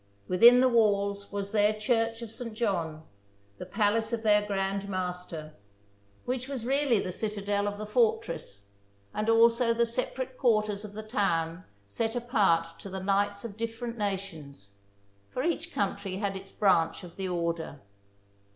[0.27, 2.55] Within the walls was their Church of St.
[2.55, 3.03] John,
[3.59, 5.53] the palace of their Grand Master,
[6.25, 8.65] which was really the citadel of the fortress,
[9.13, 13.95] and also the separate quarters of the town set apart to the knights of different
[13.95, 14.77] nations,
[15.29, 17.79] for each country had its branch of the order.